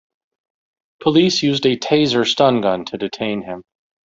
Police 1.01 1.43
used 1.43 1.63
a 1.67 1.77
'Taser' 1.77 2.25
stun 2.25 2.61
gun 2.61 2.85
to 2.85 2.97
detain 2.97 3.43
him. 3.43 3.61